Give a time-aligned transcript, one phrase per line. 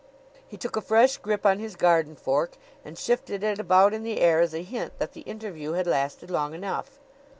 [0.47, 4.19] He took a fresh grip on his garden fork and shifted it about in the
[4.19, 6.97] air as a hint that the interview had lasted long enough.